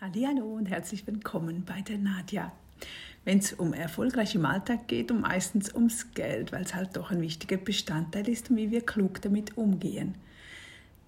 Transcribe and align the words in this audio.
Hallo 0.00 0.54
und 0.54 0.66
herzlich 0.66 1.04
willkommen 1.08 1.64
bei 1.64 1.80
der 1.80 1.98
Nadja. 1.98 2.52
Wenn 3.24 3.38
es 3.38 3.52
um 3.52 3.72
erfolgreich 3.72 4.36
im 4.36 4.46
Alltag 4.46 4.86
geht, 4.86 5.10
um 5.10 5.22
meistens 5.22 5.74
ums 5.74 6.12
Geld, 6.12 6.52
weil 6.52 6.62
es 6.62 6.76
halt 6.76 6.96
doch 6.96 7.10
ein 7.10 7.20
wichtiger 7.20 7.56
Bestandteil 7.56 8.28
ist 8.28 8.48
und 8.48 8.58
wie 8.58 8.70
wir 8.70 8.86
klug 8.86 9.20
damit 9.22 9.58
umgehen. 9.58 10.14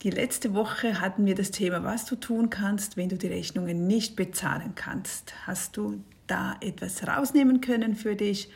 Die 0.02 0.10
letzte 0.10 0.54
Woche 0.54 1.00
hatten 1.00 1.24
wir 1.24 1.36
das 1.36 1.52
Thema, 1.52 1.84
was 1.84 2.04
du 2.04 2.16
tun 2.16 2.50
kannst, 2.50 2.96
wenn 2.96 3.08
du 3.08 3.16
die 3.16 3.28
Rechnungen 3.28 3.86
nicht 3.86 4.16
bezahlen 4.16 4.72
kannst. 4.74 5.34
Hast 5.46 5.76
du 5.76 6.02
da 6.26 6.56
etwas 6.60 7.06
rausnehmen 7.06 7.60
können 7.60 7.94
für 7.94 8.16
dich, 8.16 8.50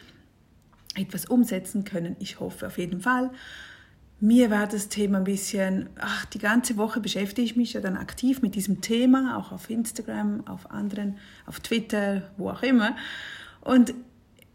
etwas 0.96 1.27
umsetzen 1.27 1.85
können? 1.85 2.16
Ich 2.19 2.41
hoffe 2.41 2.66
auf 2.66 2.79
jeden 2.79 3.03
Fall. 3.03 3.30
Mir 4.21 4.51
war 4.51 4.67
das 4.67 4.89
Thema 4.89 5.19
ein 5.19 5.25
bisschen, 5.25 5.89
ach, 6.01 6.25
die 6.27 6.39
ganze 6.39 6.77
Woche 6.77 7.01
beschäftige 7.01 7.45
ich 7.45 7.57
mich 7.57 7.75
ja 7.75 7.80
dann 7.80 7.97
aktiv 7.97 8.43
mit 8.43 8.55
diesem 8.55 8.80
Thema, 8.80 9.37
auch 9.37 9.53
auf 9.53 9.69
Instagram, 9.69 10.47
auf 10.47 10.71
anderen, 10.71 11.19
auf 11.47 11.61
Twitter, 11.61 12.23
wo 12.37 12.48
auch 12.51 12.62
immer. 12.62 12.97
Und 13.61 13.93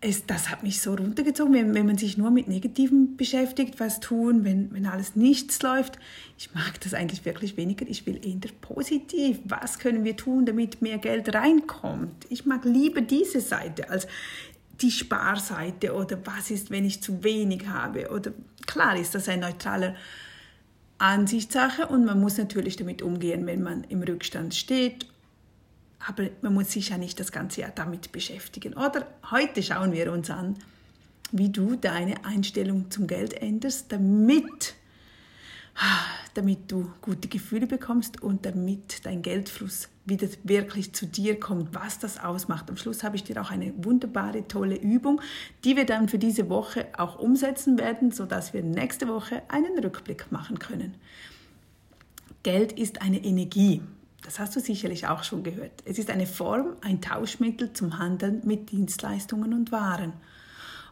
es, 0.02 0.26
das 0.26 0.50
hat 0.50 0.64
mich 0.64 0.82
so 0.82 0.94
runtergezogen, 0.94 1.54
wenn, 1.54 1.74
wenn 1.74 1.86
man 1.86 1.98
sich 1.98 2.18
nur 2.18 2.32
mit 2.32 2.48
Negativen 2.48 3.18
beschäftigt, 3.18 3.80
was 3.80 4.00
tun, 4.00 4.46
wenn, 4.46 4.74
wenn 4.74 4.86
alles 4.86 5.18
nichts 5.18 5.62
läuft. 5.62 6.00
Ich 6.38 6.54
mag 6.54 6.80
das 6.82 6.94
eigentlich 6.94 7.26
wirklich 7.26 7.58
weniger. 7.58 7.86
Ich 7.88 8.06
will 8.06 8.20
eher 8.26 8.40
positiv. 8.62 9.40
Was 9.44 9.78
können 9.78 10.06
wir 10.06 10.16
tun, 10.16 10.46
damit 10.46 10.82
mehr 10.82 11.00
Geld 11.00 11.34
reinkommt? 11.36 12.26
Ich 12.30 12.46
mag 12.46 12.64
lieber 12.64 13.02
diese 13.02 13.42
Seite 13.42 13.90
als 13.90 14.08
die 14.82 14.92
Sparseite 14.92 15.94
oder 15.94 16.18
was 16.26 16.52
ist, 16.52 16.72
wenn 16.72 16.86
ich 16.86 17.02
zu 17.02 17.24
wenig 17.24 17.68
habe 17.68 18.10
oder 18.10 18.32
klar 18.66 18.98
ist 18.98 19.16
das 19.16 19.28
eine 19.28 19.48
neutrale 19.48 19.96
Ansichtssache 20.98 21.88
und 21.88 22.06
man 22.06 22.20
muss 22.20 22.38
natürlich 22.38 22.76
damit 22.76 23.02
umgehen, 23.02 23.46
wenn 23.46 23.62
man 23.62 23.84
im 23.86 24.04
Rückstand 24.04 24.54
steht. 24.54 25.06
Aber 26.06 26.30
man 26.42 26.54
muss 26.54 26.72
sich 26.72 26.90
ja 26.90 26.98
nicht 26.98 27.20
das 27.20 27.32
ganze 27.32 27.62
Jahr 27.62 27.72
damit 27.74 28.12
beschäftigen. 28.12 28.74
Oder 28.74 29.08
heute 29.32 29.62
schauen 29.64 29.92
wir 29.92 30.12
uns 30.12 30.30
an, 30.30 30.56
wie 31.32 31.50
du 31.50 31.76
deine 31.76 32.26
Einstellung 32.26 32.90
zum 32.90 33.08
Geld 33.08 33.34
änderst, 33.34 33.92
damit 33.92 34.76
damit 36.34 36.72
du 36.72 36.92
gute 37.02 37.28
Gefühle 37.28 37.68
bekommst 37.68 38.22
und 38.22 38.46
damit 38.46 39.06
dein 39.06 39.22
Geldfluss 39.22 39.90
wieder 40.10 40.28
wirklich 40.44 40.94
zu 40.94 41.06
dir 41.06 41.40
kommt, 41.40 41.74
was 41.74 42.00
das 42.00 42.20
ausmacht. 42.20 42.70
Am 42.70 42.78
Schluss 42.78 43.04
habe 43.04 43.16
ich 43.16 43.24
dir 43.24 43.42
auch 43.42 43.52
eine 43.52 43.74
wunderbare, 43.78 44.48
tolle 44.48 44.76
Übung, 44.76 45.22
die 45.64 45.76
wir 45.76 45.86
dann 45.86 46.10
für 46.10 46.20
diese 46.20 46.50
Woche 46.50 46.88
auch 46.98 47.20
umsetzen 47.20 47.78
werden, 47.78 48.12
sodass 48.12 48.54
wir 48.54 48.64
nächste 48.64 49.08
Woche 49.08 49.44
einen 49.48 49.78
Rückblick 49.80 50.32
machen 50.32 50.60
können. 50.60 50.96
Geld 52.44 52.72
ist 52.74 53.02
eine 53.02 53.24
Energie. 53.24 53.82
Das 54.24 54.40
hast 54.40 54.56
du 54.56 54.60
sicherlich 54.60 55.08
auch 55.08 55.24
schon 55.24 55.44
gehört. 55.44 55.84
Es 55.86 55.98
ist 55.98 56.10
eine 56.10 56.28
Form, 56.28 56.74
ein 56.82 57.02
Tauschmittel 57.02 57.74
zum 57.74 57.98
Handeln 58.00 58.42
mit 58.46 58.72
Dienstleistungen 58.72 59.54
und 59.54 59.72
Waren. 59.72 60.14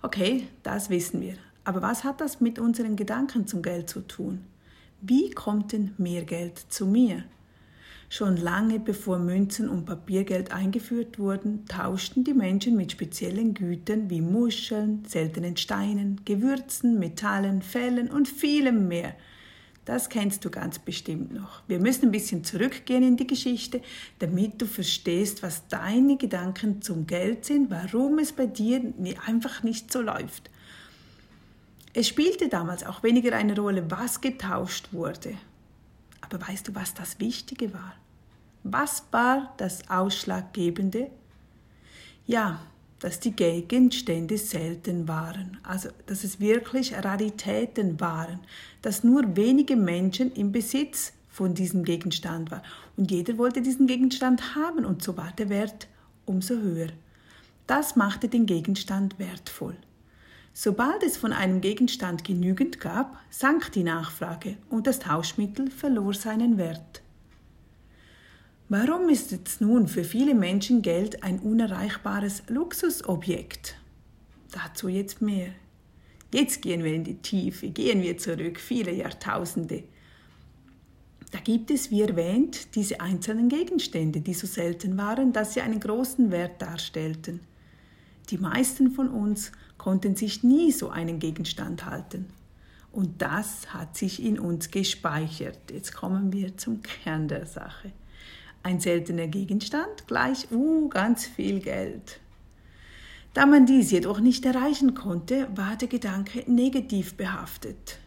Okay, 0.02 0.48
das 0.64 0.90
wissen 0.90 1.22
wir. 1.22 1.36
Aber 1.64 1.82
was 1.82 2.04
hat 2.04 2.22
das 2.22 2.40
mit 2.40 2.60
unseren 2.60 2.96
Gedanken 2.96 3.48
zum 3.48 3.62
Geld 3.62 3.90
zu 3.90 4.02
tun? 4.02 4.46
Wie 5.02 5.32
kommt 5.32 5.74
denn 5.74 5.94
mehr 5.98 6.24
Geld 6.24 6.58
zu 6.70 6.86
mir? 6.86 7.24
Schon 8.10 8.38
lange 8.38 8.80
bevor 8.80 9.20
Münzen 9.20 9.68
und 9.68 9.86
Papiergeld 9.86 10.54
eingeführt 10.54 11.20
wurden, 11.20 11.66
tauschten 11.66 12.24
die 12.24 12.34
Menschen 12.34 12.78
mit 12.78 12.94
speziellen 12.94 13.54
Gütern 13.54 14.10
wie 14.10 14.22
Muscheln, 14.22 15.04
seltenen 15.06 15.58
Steinen, 15.58 16.22
Gewürzen, 16.24 17.00
Metallen, 17.00 17.62
Fellen 17.62 18.10
und 18.10 18.30
vielem 18.30 18.88
mehr. 18.88 19.14
Das 19.84 20.10
kennst 20.10 20.44
du 20.46 20.50
ganz 20.50 20.80
bestimmt 20.80 21.34
noch. 21.34 21.64
Wir 21.68 21.80
müssen 21.80 22.06
ein 22.06 22.12
bisschen 22.12 22.46
zurückgehen 22.46 23.04
in 23.04 23.18
die 23.18 23.28
Geschichte, 23.28 23.82
damit 24.20 24.62
du 24.62 24.66
verstehst, 24.66 25.44
was 25.44 25.68
deine 25.68 26.18
Gedanken 26.18 26.82
zum 26.82 27.08
Geld 27.08 27.44
sind, 27.46 27.70
warum 27.70 28.20
es 28.20 28.32
bei 28.32 28.46
dir 28.46 28.94
einfach 29.26 29.64
nicht 29.64 29.92
so 29.92 30.02
läuft. 30.02 30.50
Es 31.94 32.08
spielte 32.08 32.48
damals 32.48 32.86
auch 32.86 33.04
weniger 33.04 33.36
eine 33.36 33.56
Rolle, 33.56 33.90
was 33.90 34.22
getauscht 34.22 34.90
wurde. 34.92 35.36
Aber 36.22 36.46
weißt 36.46 36.68
du, 36.68 36.76
was 36.76 36.94
das 36.94 37.20
Wichtige 37.20 37.74
war? 37.74 37.96
Was 38.72 39.04
war 39.12 39.54
das 39.56 39.90
Ausschlaggebende? 39.90 41.10
Ja, 42.26 42.60
dass 43.00 43.22
die 43.22 43.32
Gegenstände 43.32 44.38
selten 44.38 45.08
waren, 45.08 45.58
also 45.64 45.88
dass 46.06 46.26
es 46.26 46.42
wirklich 46.42 46.94
Raritäten 46.94 48.00
waren, 48.02 48.40
dass 48.82 49.06
nur 49.06 49.38
wenige 49.38 49.78
Menschen 49.78 50.34
im 50.34 50.52
Besitz 50.52 51.14
von 51.30 51.54
diesem 51.54 51.86
Gegenstand 51.86 52.52
waren. 52.52 52.64
Und 52.98 53.10
jeder 53.10 53.38
wollte 53.38 53.62
diesen 53.62 53.88
Gegenstand 53.88 54.56
haben 54.56 54.84
und 54.84 55.02
so 55.02 55.16
war 55.16 55.32
der 55.38 55.48
Wert 55.48 55.88
umso 56.26 56.56
höher. 56.56 56.90
Das 57.68 57.96
machte 57.96 58.28
den 58.28 58.48
Gegenstand 58.48 59.18
wertvoll. 59.18 59.78
Sobald 60.54 61.04
es 61.04 61.16
von 61.16 61.32
einem 61.32 61.62
Gegenstand 61.62 62.26
genügend 62.26 62.82
gab, 62.82 63.18
sank 63.30 63.72
die 63.72 63.84
Nachfrage 63.84 64.58
und 64.70 64.88
das 64.88 65.00
Tauschmittel 65.00 65.70
verlor 65.72 66.14
seinen 66.14 66.58
Wert. 66.58 67.04
Warum 68.70 69.08
ist 69.08 69.32
jetzt 69.32 69.62
nun 69.62 69.88
für 69.88 70.04
viele 70.04 70.36
Menschen 70.36 70.82
Geld 70.82 71.24
ein 71.24 71.40
unerreichbares 71.40 72.44
Luxusobjekt? 72.50 73.78
Dazu 74.52 74.90
jetzt 74.90 75.22
mehr. 75.22 75.52
Jetzt 76.34 76.62
gehen 76.64 76.84
wir 76.84 76.94
in 76.94 77.06
die 77.06 77.16
Tiefe, 77.22 77.70
gehen 77.70 78.02
wir 78.02 78.18
zurück, 78.18 78.60
viele 78.60 78.92
Jahrtausende. 78.92 79.84
Da 81.32 81.40
gibt 81.40 81.72
es, 81.72 81.92
wie 81.92 82.02
erwähnt, 82.02 82.76
diese 82.76 83.00
einzelnen 83.00 83.48
Gegenstände, 83.48 84.20
die 84.20 84.34
so 84.34 84.48
selten 84.48 84.98
waren, 84.98 85.32
dass 85.32 85.54
sie 85.54 85.62
einen 85.62 85.80
großen 85.80 86.30
Wert 86.30 86.62
darstellten. 86.62 87.40
Die 88.32 88.38
meisten 88.38 88.92
von 88.92 89.08
uns 89.08 89.54
konnten 89.78 90.18
sich 90.18 90.44
nie 90.44 90.74
so 90.74 90.90
einen 90.90 91.20
Gegenstand 91.20 91.86
halten. 91.86 92.26
Und 92.92 93.22
das 93.22 93.74
hat 93.74 93.96
sich 93.96 94.22
in 94.22 94.38
uns 94.38 94.72
gespeichert. 94.72 95.72
Jetzt 95.72 95.94
kommen 95.94 96.34
wir 96.34 96.58
zum 96.58 96.82
Kern 96.82 97.30
der 97.30 97.46
Sache. 97.46 97.94
Ein 98.68 98.82
seltener 98.82 99.28
Gegenstand 99.28 100.08
gleich, 100.08 100.52
uh, 100.52 100.90
ganz 100.90 101.26
viel 101.26 101.62
Geld. 101.62 102.20
Da 103.34 103.46
man 103.46 103.66
dies 103.66 103.92
jedoch 103.92 104.20
nicht 104.20 104.46
erreichen 104.46 104.94
konnte, 104.94 105.48
war 105.56 105.78
der 105.78 105.88
Gedanke 105.88 106.44
negativ 106.52 107.14
behaftet. 107.14 107.98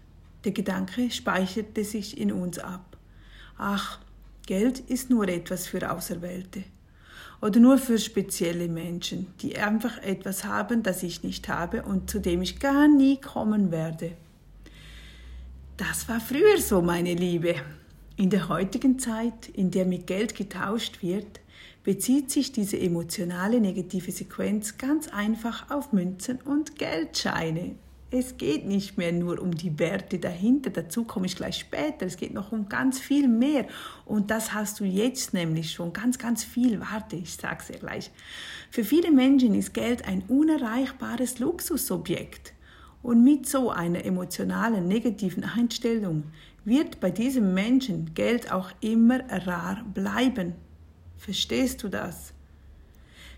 Der 0.44 0.52
Gedanke 0.52 1.10
speicherte 1.10 1.82
sich 1.82 2.20
in 2.20 2.30
uns 2.30 2.58
ab. 2.58 2.98
Ach, 3.56 4.00
Geld 4.44 4.80
ist 4.80 5.08
nur 5.08 5.28
etwas 5.28 5.66
für 5.66 5.90
Auserwählte 5.90 6.62
oder 7.40 7.58
nur 7.58 7.78
für 7.78 7.98
spezielle 7.98 8.68
Menschen, 8.68 9.28
die 9.40 9.56
einfach 9.56 9.96
etwas 10.02 10.44
haben, 10.44 10.82
das 10.82 11.02
ich 11.02 11.22
nicht 11.22 11.48
habe 11.48 11.84
und 11.84 12.10
zu 12.10 12.18
dem 12.18 12.42
ich 12.42 12.60
gar 12.60 12.86
nie 12.86 13.18
kommen 13.18 13.70
werde. 13.72 14.12
Das 15.78 16.06
war 16.06 16.20
früher 16.20 16.58
so, 16.58 16.82
meine 16.82 17.14
Liebe. 17.14 17.54
In 18.20 18.28
der 18.28 18.50
heutigen 18.50 18.98
Zeit, 18.98 19.48
in 19.48 19.70
der 19.70 19.86
mit 19.86 20.06
Geld 20.06 20.34
getauscht 20.34 21.02
wird, 21.02 21.40
bezieht 21.84 22.30
sich 22.30 22.52
diese 22.52 22.78
emotionale 22.78 23.62
negative 23.62 24.12
Sequenz 24.12 24.76
ganz 24.76 25.08
einfach 25.08 25.70
auf 25.70 25.94
Münzen 25.94 26.38
und 26.42 26.76
Geldscheine. 26.76 27.76
Es 28.10 28.36
geht 28.36 28.66
nicht 28.66 28.98
mehr 28.98 29.12
nur 29.12 29.40
um 29.40 29.54
die 29.54 29.78
Werte 29.78 30.18
dahinter, 30.18 30.68
dazu 30.68 31.04
komme 31.04 31.24
ich 31.24 31.36
gleich 31.36 31.60
später, 31.60 32.04
es 32.04 32.18
geht 32.18 32.34
noch 32.34 32.52
um 32.52 32.68
ganz 32.68 33.00
viel 33.00 33.26
mehr. 33.26 33.64
Und 34.04 34.30
das 34.30 34.52
hast 34.52 34.80
du 34.80 34.84
jetzt 34.84 35.32
nämlich 35.32 35.72
schon, 35.72 35.94
ganz, 35.94 36.18
ganz 36.18 36.44
viel. 36.44 36.78
Warte, 36.78 37.16
ich 37.16 37.32
sag's 37.32 37.68
dir 37.68 37.78
gleich. 37.78 38.10
Für 38.70 38.84
viele 38.84 39.12
Menschen 39.12 39.54
ist 39.54 39.72
Geld 39.72 40.06
ein 40.06 40.24
unerreichbares 40.28 41.38
Luxusobjekt. 41.38 42.52
Und 43.02 43.24
mit 43.24 43.48
so 43.48 43.70
einer 43.70 44.04
emotionalen, 44.04 44.86
negativen 44.86 45.44
Einstellung 45.44 46.24
wird 46.64 47.00
bei 47.00 47.10
diesem 47.10 47.54
Menschen 47.54 48.12
Geld 48.14 48.52
auch 48.52 48.70
immer 48.80 49.20
rar 49.46 49.84
bleiben. 49.94 50.54
Verstehst 51.16 51.82
du 51.82 51.88
das? 51.88 52.32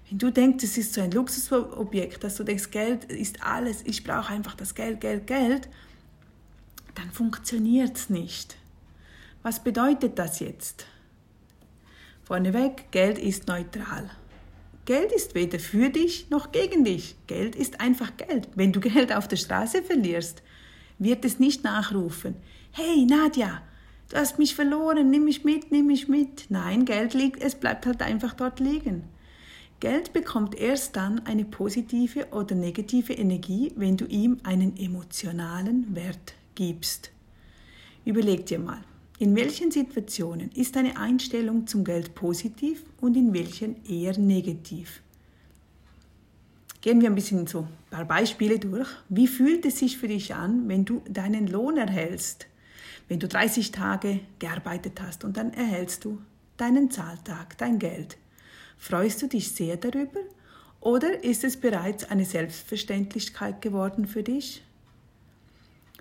Wenn 0.09 0.19
du 0.19 0.31
denkst, 0.31 0.65
es 0.65 0.77
ist 0.77 0.95
so 0.95 1.01
ein 1.01 1.11
Luxusobjekt, 1.11 2.23
dass 2.23 2.37
du 2.37 2.45
denkst, 2.45 2.71
Geld 2.71 3.05
ist 3.05 3.43
alles, 3.43 3.83
ich 3.85 4.05
brauche 4.05 4.33
einfach 4.33 4.55
das 4.55 4.75
Geld, 4.75 5.01
Geld, 5.01 5.27
Geld, 5.27 5.69
dann 6.95 7.11
funktioniert 7.11 7.97
es 7.97 8.11
nicht. 8.11 8.57
Was 9.43 9.63
bedeutet 9.63 10.19
das 10.19 10.41
jetzt? 10.41 10.87
Vorneweg, 12.25 12.91
Geld 12.91 13.19
ist 13.19 13.49
neutral. 13.49 14.11
Geld 14.85 15.13
ist 15.13 15.37
weder 15.37 15.61
für 15.61 15.91
dich 15.91 16.29
noch 16.31 16.51
gegen 16.51 16.85
dich. 16.85 17.15
Geld 17.29 17.55
ist 17.55 17.81
einfach 17.81 18.17
Geld. 18.17 18.49
Wenn 18.57 18.73
du 18.73 18.81
Geld 18.81 19.13
auf 19.13 19.29
der 19.29 19.37
Straße 19.37 19.83
verlierst, 19.83 20.43
wird 20.99 21.25
es 21.25 21.39
nicht 21.39 21.63
nachrufen. 21.63 22.35
Hey 22.73 23.05
Nadja, 23.05 23.63
du 24.09 24.17
hast 24.17 24.41
mich 24.41 24.57
verloren, 24.57 25.09
nimm 25.09 25.25
mich 25.25 25.45
mit, 25.45 25.71
nimm 25.71 25.87
mich 25.87 26.09
mit. 26.09 26.47
Nein, 26.49 26.85
Geld 26.85 27.15
liegt, 27.15 27.43
es 27.43 27.55
bleibt 27.55 27.87
halt 27.87 28.03
einfach 28.03 28.35
dort 28.35 28.59
liegen. 28.59 29.05
Geld 29.79 30.13
bekommt 30.13 30.57
erst 30.57 30.97
dann 30.97 31.27
eine 31.27 31.45
positive 31.45 32.29
oder 32.33 32.55
negative 32.57 33.13
Energie, 33.13 33.73
wenn 33.77 33.97
du 33.97 34.07
ihm 34.07 34.39
einen 34.43 34.77
emotionalen 34.77 35.95
Wert 35.95 36.35
gibst. 36.55 37.11
Überleg 38.05 38.47
dir 38.47 38.59
mal, 38.59 38.83
In 39.23 39.37
welchen 39.37 39.71
Situationen 39.71 40.51
ist 40.51 40.75
deine 40.75 40.97
Einstellung 40.97 41.69
zum 41.69 41.85
Geld 41.85 42.13
positiv 42.17 42.83
und 43.01 43.17
in 43.17 43.33
welchen 43.33 43.77
eher 43.85 44.19
negativ? 44.19 45.01
Gehen 46.81 47.01
wir 47.01 47.09
ein 47.09 47.15
bisschen 47.15 47.47
so 47.47 47.61
ein 47.61 47.69
paar 47.91 48.05
Beispiele 48.05 48.59
durch. 48.59 48.89
Wie 49.09 49.29
fühlt 49.29 49.65
es 49.65 49.79
sich 49.79 49.97
für 49.97 50.09
dich 50.09 50.35
an, 50.35 50.69
wenn 50.69 50.85
du 50.85 51.03
deinen 51.09 51.47
Lohn 51.47 51.77
erhältst? 51.77 52.49
Wenn 53.07 53.21
du 53.21 53.29
30 53.29 53.71
Tage 53.71 54.19
gearbeitet 54.41 55.01
hast 55.01 55.23
und 55.23 55.37
dann 55.37 55.53
erhältst 55.53 56.05
du 56.05 56.21
deinen 56.57 56.91
Zahltag, 56.91 57.57
dein 57.59 57.79
Geld. 57.79 58.19
Freust 58.77 59.23
du 59.23 59.29
dich 59.29 59.53
sehr 59.53 59.77
darüber 59.77 60.19
oder 60.81 61.23
ist 61.23 61.45
es 61.45 61.57
bereits 61.59 62.03
eine 62.11 62.25
Selbstverständlichkeit 62.25 63.63
geworden 63.63 64.09
für 64.09 64.25
dich? 64.25 64.65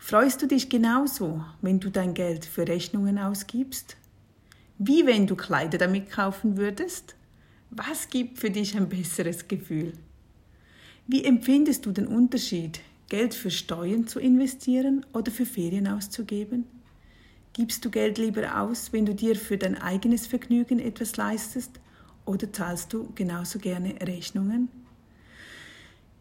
Freust 0.03 0.41
du 0.41 0.47
dich 0.47 0.67
genauso, 0.67 1.45
wenn 1.61 1.79
du 1.79 1.91
dein 1.91 2.15
Geld 2.15 2.43
für 2.43 2.67
Rechnungen 2.67 3.19
ausgibst? 3.19 3.97
Wie 4.79 5.05
wenn 5.05 5.27
du 5.27 5.35
Kleider 5.35 5.77
damit 5.77 6.09
kaufen 6.09 6.57
würdest? 6.57 7.15
Was 7.69 8.09
gibt 8.09 8.39
für 8.39 8.49
dich 8.49 8.75
ein 8.75 8.89
besseres 8.89 9.47
Gefühl? 9.47 9.93
Wie 11.05 11.23
empfindest 11.23 11.85
du 11.85 11.91
den 11.91 12.07
Unterschied, 12.07 12.81
Geld 13.09 13.35
für 13.35 13.51
Steuern 13.51 14.07
zu 14.07 14.19
investieren 14.19 15.05
oder 15.13 15.31
für 15.31 15.45
Ferien 15.45 15.87
auszugeben? 15.87 16.65
Gibst 17.53 17.85
du 17.85 17.91
Geld 17.91 18.17
lieber 18.17 18.59
aus, 18.59 18.91
wenn 18.91 19.05
du 19.05 19.13
dir 19.13 19.35
für 19.35 19.59
dein 19.59 19.79
eigenes 19.79 20.25
Vergnügen 20.25 20.79
etwas 20.79 21.15
leistest, 21.15 21.79
oder 22.25 22.51
zahlst 22.51 22.91
du 22.91 23.11
genauso 23.13 23.59
gerne 23.59 23.95
Rechnungen? 24.01 24.67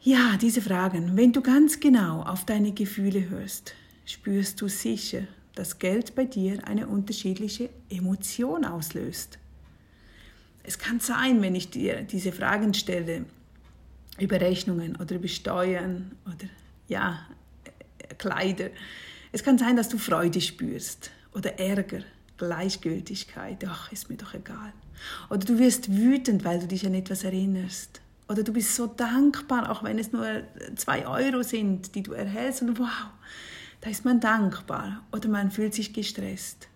Ja, 0.03 0.39
diese 0.41 0.63
Fragen. 0.63 1.19
Wenn 1.19 1.35
du 1.35 1.43
ganz 1.43 1.79
genau 1.79 2.23
auf 2.23 2.47
deine 2.47 2.73
Gefühle 2.73 3.29
hörst, 3.29 3.75
spürst 4.07 4.59
du 4.63 4.67
sicher, 4.67 5.25
dass 5.55 5.79
Geld 5.79 6.15
bei 6.15 6.25
dir 6.25 6.67
eine 6.67 6.87
unterschiedliche 6.87 7.69
Emotion 7.91 8.65
auslöst. 8.65 9.39
Es 10.63 10.79
kann 10.79 11.01
sein, 11.01 11.43
wenn 11.43 11.55
ich 11.55 11.69
dir 11.69 12.01
diese 12.01 12.33
Fragen 12.33 12.73
stelle 12.73 13.27
über 14.19 14.41
Rechnungen 14.41 14.97
oder 14.97 15.17
über 15.17 15.29
Steuern 15.29 16.13
oder 16.25 16.49
ja, 16.89 17.27
Kleider, 18.17 18.71
es 19.33 19.45
kann 19.45 19.59
sein, 19.59 19.77
dass 19.77 19.91
du 19.91 19.99
Freude 19.99 20.41
spürst 20.41 21.11
oder 21.35 21.59
Ärger, 21.59 22.01
Gleichgültigkeit, 22.39 23.67
ach, 23.67 23.93
ist 23.93 24.09
mir 24.09 24.17
doch 24.17 24.33
egal. 24.33 24.73
Oder 25.29 25.41
du 25.41 25.59
wirst 25.59 25.95
wütend, 25.95 26.43
weil 26.43 26.59
du 26.59 26.67
dich 26.67 26.87
an 26.87 26.95
etwas 26.95 27.23
erinnerst. 27.23 28.01
Oder 28.31 28.45
du 28.45 28.53
bist 28.53 28.77
so 28.77 28.87
dankbar, 28.87 29.73
auch 29.73 29.83
wenn 29.83 29.99
es 29.99 30.13
nur 30.13 30.25
zwei 30.77 31.05
Euro 31.05 31.43
sind, 31.43 31.97
die 31.97 32.05
du 32.05 32.13
erhältst. 32.13 32.63
Und 32.63 32.79
wow, 32.79 33.09
da 33.81 33.91
ist 33.91 34.05
man 34.05 34.21
dankbar. 34.21 35.05
Oder 35.11 35.29
man 35.29 35.51
fühlt 35.51 35.75
sich 35.75 35.93
gestresst. 35.93 36.69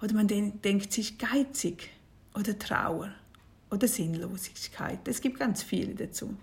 Oder 0.00 0.14
man 0.14 0.28
denkt 0.28 0.94
sich 0.94 1.18
geizig. 1.18 1.90
Oder 2.34 2.58
Trauer. 2.58 3.12
Oder 3.70 3.86
Sinnlosigkeit. 3.86 5.06
Es 5.06 5.20
gibt 5.20 5.38
ganz 5.38 5.62
viele 5.62 5.94
dazu. 5.94 6.34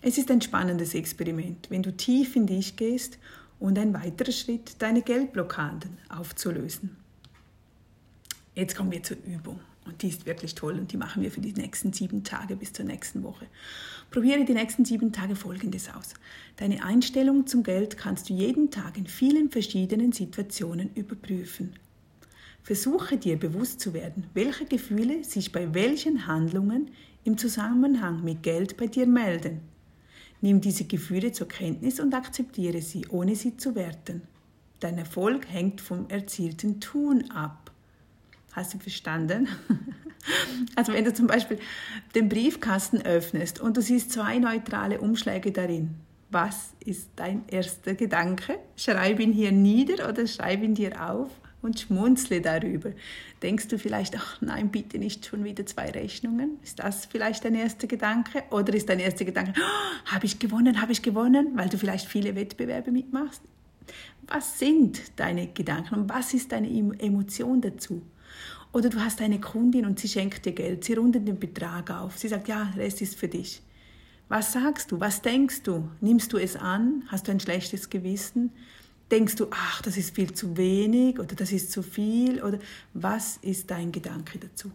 Es 0.00 0.16
ist 0.16 0.30
ein 0.30 0.40
spannendes 0.40 0.94
Experiment, 0.94 1.66
wenn 1.68 1.82
du 1.82 1.94
tief 1.94 2.36
in 2.36 2.46
dich 2.46 2.76
gehst 2.76 3.18
und 3.58 3.78
ein 3.78 3.92
weiterer 3.92 4.32
Schritt, 4.32 4.76
deine 4.78 5.02
Geldblockaden 5.02 5.98
aufzulösen. 6.08 6.96
Jetzt 8.54 8.74
kommen 8.74 8.92
wir 8.92 9.02
zur 9.02 9.18
Übung. 9.26 9.60
Und 9.86 10.02
die 10.02 10.08
ist 10.08 10.26
wirklich 10.26 10.54
toll 10.54 10.74
und 10.74 10.92
die 10.92 10.96
machen 10.96 11.22
wir 11.22 11.30
für 11.30 11.40
die 11.40 11.52
nächsten 11.52 11.92
sieben 11.92 12.22
Tage 12.22 12.56
bis 12.56 12.72
zur 12.72 12.84
nächsten 12.84 13.22
Woche. 13.22 13.46
Probiere 14.10 14.44
die 14.44 14.54
nächsten 14.54 14.84
sieben 14.84 15.12
Tage 15.12 15.36
Folgendes 15.36 15.88
aus. 15.88 16.14
Deine 16.56 16.84
Einstellung 16.84 17.46
zum 17.46 17.62
Geld 17.62 17.96
kannst 17.96 18.28
du 18.28 18.34
jeden 18.34 18.70
Tag 18.70 18.98
in 18.98 19.06
vielen 19.06 19.50
verschiedenen 19.50 20.12
Situationen 20.12 20.90
überprüfen. 20.94 21.74
Versuche 22.62 23.16
dir 23.16 23.38
bewusst 23.38 23.80
zu 23.80 23.94
werden, 23.94 24.26
welche 24.34 24.66
Gefühle 24.66 25.24
sich 25.24 25.50
bei 25.50 25.72
welchen 25.74 26.26
Handlungen 26.26 26.90
im 27.24 27.38
Zusammenhang 27.38 28.22
mit 28.22 28.42
Geld 28.42 28.76
bei 28.76 28.86
dir 28.86 29.06
melden. 29.06 29.60
Nimm 30.42 30.60
diese 30.60 30.84
Gefühle 30.84 31.32
zur 31.32 31.48
Kenntnis 31.48 32.00
und 32.00 32.14
akzeptiere 32.14 32.80
sie, 32.80 33.06
ohne 33.08 33.34
sie 33.34 33.56
zu 33.56 33.74
werten. 33.74 34.22
Dein 34.80 34.96
Erfolg 34.96 35.46
hängt 35.48 35.80
vom 35.80 36.08
erzielten 36.08 36.80
Tun 36.80 37.30
ab. 37.30 37.59
Hast 38.52 38.74
du 38.74 38.78
verstanden? 38.78 39.48
Also 40.76 40.92
wenn 40.92 41.06
du 41.06 41.14
zum 41.14 41.26
Beispiel 41.26 41.58
den 42.14 42.28
Briefkasten 42.28 43.00
öffnest 43.00 43.58
und 43.58 43.78
du 43.78 43.80
siehst 43.80 44.12
zwei 44.12 44.38
neutrale 44.38 45.00
Umschläge 45.00 45.50
darin, 45.50 45.94
was 46.30 46.74
ist 46.84 47.08
dein 47.16 47.42
erster 47.48 47.94
Gedanke? 47.94 48.58
Schreib 48.76 49.18
ihn 49.18 49.32
hier 49.32 49.50
nieder 49.50 50.08
oder 50.10 50.26
schreib 50.26 50.62
ihn 50.62 50.74
dir 50.74 51.10
auf 51.10 51.30
und 51.62 51.80
schmunzle 51.80 52.40
darüber. 52.40 52.92
Denkst 53.42 53.68
du 53.68 53.78
vielleicht, 53.78 54.16
ach 54.16 54.40
nein, 54.40 54.70
bitte 54.70 54.98
nicht 54.98 55.26
schon 55.26 55.44
wieder 55.44 55.66
zwei 55.66 55.90
Rechnungen? 55.90 56.58
Ist 56.62 56.78
das 56.78 57.06
vielleicht 57.06 57.44
dein 57.44 57.54
erster 57.54 57.86
Gedanke? 57.86 58.42
Oder 58.50 58.74
ist 58.74 58.88
dein 58.88 59.00
erster 59.00 59.24
Gedanke, 59.24 59.54
oh, 59.56 60.12
habe 60.12 60.26
ich 60.26 60.38
gewonnen, 60.38 60.80
habe 60.80 60.92
ich 60.92 61.02
gewonnen, 61.02 61.52
weil 61.54 61.68
du 61.68 61.78
vielleicht 61.78 62.06
viele 62.06 62.34
Wettbewerbe 62.34 62.92
mitmachst? 62.92 63.42
Was 64.28 64.58
sind 64.58 65.00
deine 65.16 65.48
Gedanken 65.48 65.94
und 65.94 66.08
was 66.08 66.34
ist 66.34 66.52
deine 66.52 66.68
Emotion 66.68 67.60
dazu? 67.60 68.02
Oder 68.72 68.88
du 68.88 69.00
hast 69.00 69.20
eine 69.20 69.40
Kundin 69.40 69.84
und 69.84 69.98
sie 69.98 70.08
schenkt 70.08 70.44
dir 70.44 70.52
Geld, 70.52 70.84
sie 70.84 70.94
rundet 70.94 71.26
den 71.26 71.38
Betrag 71.38 71.90
auf, 71.90 72.18
sie 72.18 72.28
sagt, 72.28 72.48
ja, 72.48 72.72
Rest 72.76 73.02
ist 73.02 73.16
für 73.16 73.28
dich. 73.28 73.62
Was 74.28 74.52
sagst 74.52 74.92
du? 74.92 75.00
Was 75.00 75.22
denkst 75.22 75.64
du? 75.64 75.88
Nimmst 76.00 76.32
du 76.32 76.38
es 76.38 76.54
an? 76.54 77.02
Hast 77.08 77.26
du 77.26 77.32
ein 77.32 77.40
schlechtes 77.40 77.90
Gewissen? 77.90 78.52
Denkst 79.10 79.34
du, 79.34 79.48
ach, 79.50 79.82
das 79.82 79.96
ist 79.96 80.14
viel 80.14 80.32
zu 80.32 80.56
wenig 80.56 81.18
oder 81.18 81.34
das 81.34 81.50
ist 81.50 81.72
zu 81.72 81.82
viel? 81.82 82.40
Oder 82.40 82.60
was 82.94 83.38
ist 83.38 83.72
dein 83.72 83.90
Gedanke 83.90 84.38
dazu? 84.38 84.70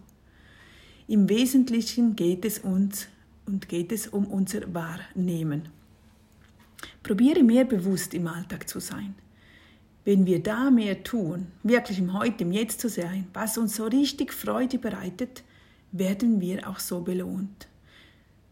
Im 1.07 1.29
Wesentlichen 1.29 2.17
geht 2.17 2.43
es 2.43 2.59
uns 2.59 3.07
und 3.45 3.69
geht 3.69 3.93
es 3.93 4.07
um 4.07 4.25
unser 4.25 4.73
Wahrnehmen. 4.73 5.69
Probiere 7.01 7.43
mehr 7.43 7.63
bewusst 7.63 8.13
im 8.13 8.27
Alltag 8.27 8.67
zu 8.67 8.81
sein. 8.81 9.15
Wenn 10.05 10.27
wir 10.27 10.43
da 10.43 10.69
mehr 10.69 11.01
tun, 11.01 11.47
wirklich 11.63 11.97
im 11.97 12.13
Heute, 12.13 12.43
im 12.43 12.51
Jetzt 12.51 12.79
zu 12.79 12.89
sein, 12.89 13.25
was 13.33 13.57
uns 13.57 13.75
so 13.75 13.85
richtig 13.85 14.33
Freude 14.33 14.77
bereitet, 14.77 15.43
werden 15.91 16.39
wir 16.39 16.69
auch 16.69 16.77
so 16.77 17.01
belohnt. 17.01 17.67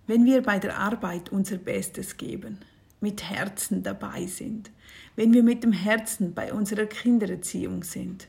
Wenn 0.07 0.25
wir 0.25 0.41
bei 0.41 0.57
der 0.57 0.79
Arbeit 0.79 1.31
unser 1.31 1.57
Bestes 1.57 2.17
geben, 2.17 2.57
mit 3.01 3.29
Herzen 3.29 3.83
dabei 3.83 4.25
sind, 4.25 4.71
wenn 5.15 5.31
wir 5.31 5.43
mit 5.43 5.63
dem 5.63 5.73
Herzen 5.73 6.33
bei 6.33 6.51
unserer 6.51 6.87
Kindererziehung 6.87 7.83
sind 7.83 8.27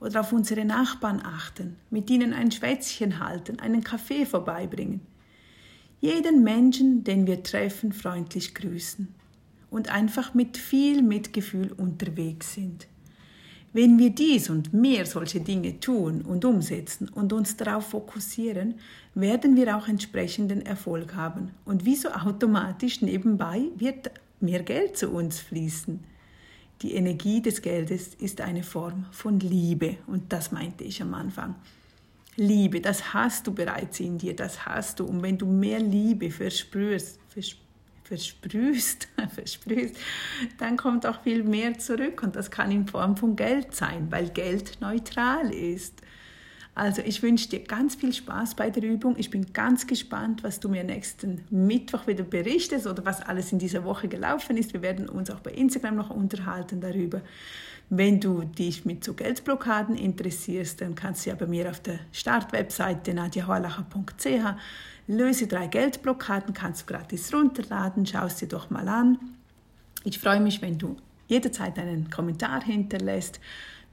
oder 0.00 0.20
auf 0.20 0.32
unsere 0.32 0.64
Nachbarn 0.64 1.20
achten, 1.22 1.76
mit 1.90 2.08
ihnen 2.08 2.32
ein 2.32 2.50
Schwätzchen 2.50 3.20
halten, 3.20 3.60
einen 3.60 3.84
Kaffee 3.84 4.24
vorbeibringen, 4.24 5.02
jeden 6.00 6.42
Menschen, 6.42 7.04
den 7.04 7.26
wir 7.26 7.42
treffen, 7.42 7.92
freundlich 7.92 8.54
grüßen 8.54 9.14
und 9.74 9.88
einfach 9.88 10.34
mit 10.34 10.56
viel 10.56 11.02
Mitgefühl 11.02 11.72
unterwegs 11.72 12.54
sind. 12.54 12.86
Wenn 13.72 13.98
wir 13.98 14.10
dies 14.10 14.48
und 14.48 14.72
mehr 14.72 15.04
solche 15.04 15.40
Dinge 15.40 15.80
tun 15.80 16.22
und 16.22 16.44
umsetzen 16.44 17.08
und 17.08 17.32
uns 17.32 17.56
darauf 17.56 17.88
fokussieren, 17.88 18.74
werden 19.16 19.56
wir 19.56 19.76
auch 19.76 19.88
entsprechenden 19.88 20.64
Erfolg 20.64 21.16
haben. 21.16 21.50
Und 21.64 21.84
wie 21.84 21.96
so 21.96 22.08
automatisch 22.10 23.02
nebenbei 23.02 23.62
wird 23.74 24.12
mehr 24.38 24.62
Geld 24.62 24.96
zu 24.96 25.10
uns 25.10 25.40
fließen. 25.40 25.98
Die 26.82 26.94
Energie 26.94 27.42
des 27.42 27.60
Geldes 27.60 28.14
ist 28.14 28.40
eine 28.42 28.62
Form 28.62 29.06
von 29.10 29.40
Liebe 29.40 29.96
und 30.06 30.32
das 30.32 30.52
meinte 30.52 30.84
ich 30.84 31.02
am 31.02 31.14
Anfang. 31.14 31.56
Liebe, 32.36 32.80
das 32.80 33.12
hast 33.12 33.48
du 33.48 33.52
bereits 33.52 33.98
in 33.98 34.18
dir, 34.18 34.36
das 34.36 34.66
hast 34.66 35.00
du. 35.00 35.04
Und 35.04 35.22
wenn 35.22 35.36
du 35.36 35.46
mehr 35.46 35.80
Liebe 35.80 36.30
verspürst, 36.30 37.18
verspürst 37.28 37.63
versprühst, 38.04 39.08
versprühst, 39.34 39.96
dann 40.58 40.76
kommt 40.76 41.06
auch 41.06 41.22
viel 41.22 41.42
mehr 41.42 41.78
zurück 41.78 42.22
und 42.22 42.36
das 42.36 42.50
kann 42.50 42.70
in 42.70 42.86
Form 42.86 43.16
von 43.16 43.34
Geld 43.36 43.74
sein, 43.74 44.08
weil 44.10 44.28
Geld 44.28 44.80
neutral 44.80 45.50
ist. 45.52 46.02
Also 46.76 47.02
ich 47.02 47.22
wünsche 47.22 47.48
dir 47.48 47.60
ganz 47.60 47.94
viel 47.94 48.12
Spaß 48.12 48.56
bei 48.56 48.68
der 48.68 48.82
Übung. 48.82 49.14
Ich 49.16 49.30
bin 49.30 49.52
ganz 49.52 49.86
gespannt, 49.86 50.42
was 50.42 50.58
du 50.58 50.68
mir 50.68 50.82
nächsten 50.82 51.44
Mittwoch 51.50 52.08
wieder 52.08 52.24
berichtest 52.24 52.88
oder 52.88 53.04
was 53.04 53.22
alles 53.22 53.52
in 53.52 53.60
dieser 53.60 53.84
Woche 53.84 54.08
gelaufen 54.08 54.56
ist. 54.56 54.72
Wir 54.72 54.82
werden 54.82 55.08
uns 55.08 55.30
auch 55.30 55.38
bei 55.38 55.52
Instagram 55.52 55.94
noch 55.94 56.10
unterhalten 56.10 56.80
darüber. 56.80 57.20
Wenn 57.90 58.18
du 58.18 58.42
dich 58.42 58.84
mit 58.84 59.04
so 59.04 59.14
Geldblockaden 59.14 59.94
interessierst, 59.94 60.80
dann 60.80 60.96
kannst 60.96 61.24
du 61.24 61.30
ja 61.30 61.36
bei 61.36 61.46
mir 61.46 61.70
auf 61.70 61.80
der 61.80 62.00
Startwebseite 62.12 63.14
nadjahoalacher.ch 63.14 64.56
Löse 65.06 65.46
drei 65.46 65.66
Geldblockaden, 65.66 66.54
kannst 66.54 66.82
du 66.82 66.94
gratis 66.94 67.32
runterladen, 67.32 68.06
schau 68.06 68.26
es 68.26 68.36
dir 68.36 68.48
doch 68.48 68.70
mal 68.70 68.88
an. 68.88 69.18
Ich 70.04 70.18
freue 70.18 70.40
mich, 70.40 70.62
wenn 70.62 70.78
du 70.78 70.96
jederzeit 71.28 71.78
einen 71.78 72.10
Kommentar 72.10 72.62
hinterlässt, 72.62 73.40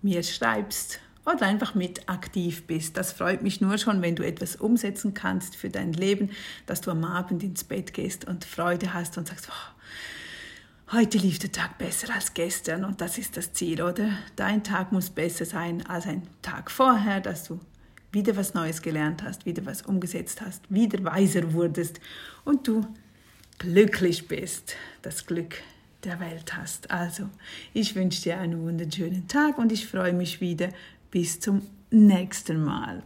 mir 0.01 0.23
schreibst 0.23 0.99
oder 1.25 1.45
einfach 1.45 1.75
mit 1.75 2.09
aktiv 2.09 2.65
bist. 2.65 2.97
Das 2.97 3.11
freut 3.11 3.41
mich 3.41 3.61
nur 3.61 3.77
schon, 3.77 4.01
wenn 4.01 4.15
du 4.15 4.25
etwas 4.25 4.55
umsetzen 4.55 5.13
kannst 5.13 5.55
für 5.55 5.69
dein 5.69 5.93
Leben, 5.93 6.31
dass 6.65 6.81
du 6.81 6.91
am 6.91 7.03
Abend 7.03 7.43
ins 7.43 7.63
Bett 7.63 7.93
gehst 7.93 8.25
und 8.25 8.45
Freude 8.45 8.93
hast 8.93 9.17
und 9.17 9.27
sagst, 9.27 9.47
oh, 9.49 9.81
Heute 10.93 11.19
lief 11.19 11.39
der 11.39 11.53
Tag 11.53 11.77
besser 11.77 12.13
als 12.13 12.33
gestern 12.33 12.83
und 12.83 12.99
das 12.99 13.17
ist 13.17 13.37
das 13.37 13.53
Ziel, 13.53 13.81
oder? 13.81 14.09
Dein 14.35 14.61
Tag 14.61 14.91
muss 14.91 15.09
besser 15.09 15.45
sein 15.45 15.85
als 15.85 16.05
ein 16.05 16.27
Tag 16.41 16.69
vorher, 16.69 17.21
dass 17.21 17.45
du 17.45 17.61
wieder 18.11 18.35
was 18.35 18.53
Neues 18.53 18.81
gelernt 18.81 19.23
hast, 19.23 19.45
wieder 19.45 19.65
was 19.65 19.81
umgesetzt 19.83 20.41
hast, 20.41 20.63
wieder 20.69 21.03
weiser 21.03 21.53
wurdest 21.53 21.99
und 22.43 22.67
du 22.67 22.85
glücklich 23.57 24.27
bist, 24.27 24.75
das 25.01 25.25
Glück 25.25 25.61
der 26.03 26.19
Welt 26.19 26.55
hast. 26.55 26.89
Also, 26.91 27.29
ich 27.73 27.95
wünsche 27.95 28.23
dir 28.23 28.39
einen 28.39 28.61
wunderschönen 28.63 29.27
Tag 29.27 29.57
und 29.57 29.71
ich 29.71 29.87
freue 29.87 30.13
mich 30.13 30.41
wieder. 30.41 30.69
Bis 31.11 31.39
zum 31.39 31.61
nächsten 31.91 32.63
Mal. 32.63 33.03